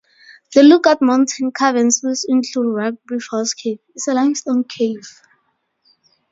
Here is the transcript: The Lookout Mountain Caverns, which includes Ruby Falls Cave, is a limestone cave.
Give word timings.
The 0.55 0.63
Lookout 0.63 1.03
Mountain 1.03 1.51
Caverns, 1.51 2.01
which 2.01 2.21
includes 2.27 2.97
Ruby 3.07 3.19
Falls 3.19 3.53
Cave, 3.53 3.77
is 3.93 4.07
a 4.07 4.15
limestone 4.15 4.63
cave. 4.63 5.07